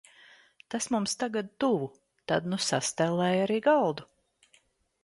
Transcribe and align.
Tas 0.75 0.87
mums 0.95 1.13
tagad 1.23 1.51
tuvu. 1.65 1.91
Tad 2.33 2.49
nu 2.55 2.61
sastelēja 2.71 3.47
arī 3.47 3.63
galdu. 3.71 4.11